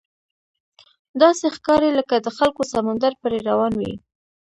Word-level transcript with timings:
داسې 1.21 1.45
ښکاري 1.55 1.91
لکه 1.99 2.15
د 2.19 2.27
خلکو 2.37 2.61
سمندر 2.73 3.11
پرې 3.21 3.37
روان 3.49 3.73
وي. 3.79 3.93